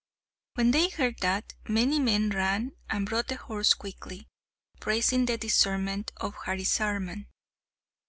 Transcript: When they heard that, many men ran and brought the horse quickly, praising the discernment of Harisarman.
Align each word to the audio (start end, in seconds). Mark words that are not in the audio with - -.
When 0.55 0.71
they 0.71 0.89
heard 0.89 1.19
that, 1.19 1.53
many 1.67 1.99
men 1.99 2.31
ran 2.31 2.71
and 2.89 3.05
brought 3.05 3.27
the 3.27 3.35
horse 3.35 3.75
quickly, 3.75 4.25
praising 4.79 5.27
the 5.27 5.37
discernment 5.37 6.11
of 6.17 6.33
Harisarman. 6.45 7.27